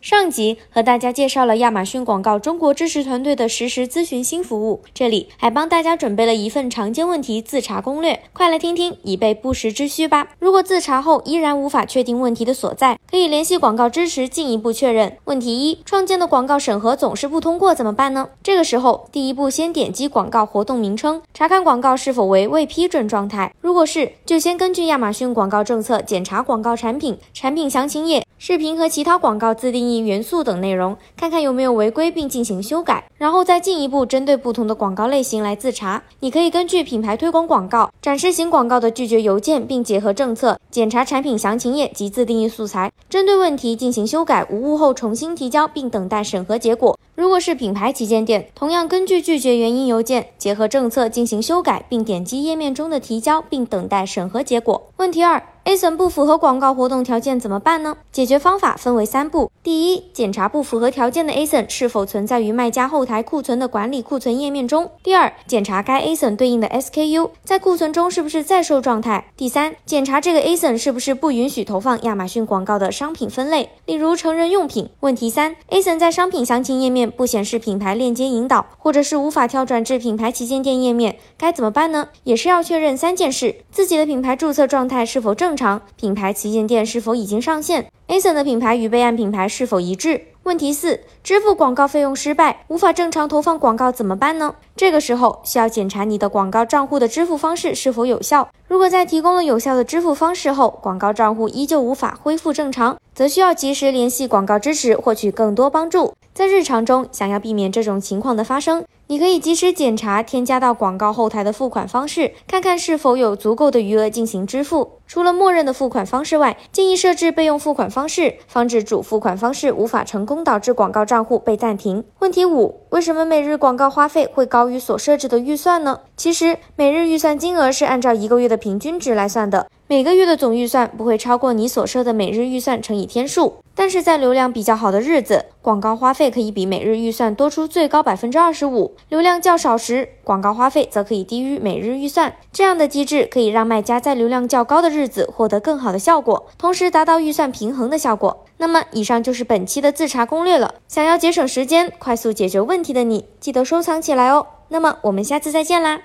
[0.00, 10.28] 上集和大家介绍了亚马逊广告中国支持团队的实时咨询新服务，这里还帮大家准备了一份常见问题自查攻略，快来听听，以备不时之需吧。
[10.38, 15.18] 如果自查后依然无法确定问题的所在，可以联系广告支持进一步确认。
[15.24, 18.30] 问题一：创建的广告审核总是不通过，怎么办呢？
[18.42, 23.54] 这个时候，第一步先点击广告活动名称，查看广告是否为未批准状态。
[23.60, 28.24] 如果是，就先根据亚马逊广告政策检查广告产品、产品详情页。
[28.42, 36.02] 视频和其他广告自定义元素等内容，看看有没有违规，并进行修改，然后再进一步针对不同的广告类型来自查。
[36.20, 46.98] 你可以根据品牌推广广告、展示型广告的拒绝邮件，并结合政策检查产品详情页及自定义素材，针对问题进行修改，无误后重新提交，并等待审核结果。
[47.20, 54.88] 如果是品牌旗舰店，同样根据拒绝原因邮件，结合政策进行修改，并点击页面中的提交，并等待审核结果。
[54.96, 55.42] 问题二。
[55.62, 57.98] ASIN 不符合广告活动条件怎么办呢？
[58.10, 74.88] 解决方法分为三步：第一，检查不符合条件的 ASIN 是否存在于卖家后台库存的管理库存页面中；第二，检查该 ASIN 对应的 SKU 在库存中是不是在售状态；第三，检查这个 ASIN 是不是不允许投放亚马逊广告的商品分类，例如成人用品。
[75.00, 82.08] 问题三：ASIN 在商品详情页面不显示品牌链接引导，或者是无法跳转至品牌旗舰店页面，该怎么办呢？
[82.24, 85.50] 也是要确认三件事：自己的品牌注册状态是否正。
[85.56, 90.28] 常品牌旗舰店是否已经上线？ASIN 的品牌与备案品牌是否一致？
[90.44, 94.54] 问题四：支付广告费用失败，无法正常投放广告怎么办呢？
[94.74, 98.48] 这个时候需要检查你的广告账户的支付方式是否有效。
[98.66, 106.14] 如果在提供了有效的支付方式后，广告账户依旧无法恢复正常，则需要及时联系广告支持，获取更多帮助。
[106.32, 114.92] 在日常中，想要避免这种情况的发生，你可以及时检查添加到广告后台的付款方式，看看是否有足够的余额进行支付。
[115.06, 122.04] 除了默认的付款方式外，建议设置备用付款方式，防止主付款方式无法成功导致广告账户被暂停。
[122.20, 126.00] 问题五：为什么每日广告花费会高于所设置的预算呢？
[126.16, 133.56] 其实，每日预算金额是按照一个月的平均值来算的，每个月的总预算不会超过你所设的每日预算乘以天数。
[133.74, 142.36] 但是在流量比较好的日子，广告花费可以比每日预算多出最高百分之二十五；流量较少时，广告花费则可以低于每日预算。
[142.52, 148.44] 这样的机制可以让卖家在流量较高的日子获得更好的效果，同时达到预算平衡的效果。
[148.58, 150.76] 那么，以上就是本期的自查攻略了。
[150.86, 154.46] 想要节省时间、快速解决问题的你，记得收藏起来哦。
[154.68, 156.00] 那么，我们下次再见啦！